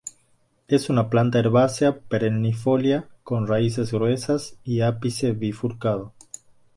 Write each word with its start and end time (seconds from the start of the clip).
Es 0.67 0.89
una 0.89 1.11
planta 1.11 1.37
herbácea 1.37 1.99
perennifolia 1.99 3.07
con 3.21 3.45
raíces 3.47 3.91
gruesas 3.91 4.57
y 4.63 4.81
ápice 4.81 5.33
bifurcado. 5.33 6.13